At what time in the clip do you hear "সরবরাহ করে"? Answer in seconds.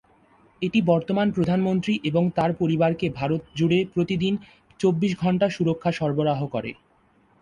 5.99-6.71